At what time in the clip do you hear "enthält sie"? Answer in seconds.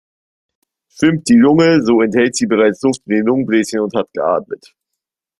2.01-2.47